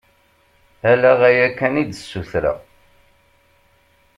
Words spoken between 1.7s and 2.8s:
i d-ssutreɣ.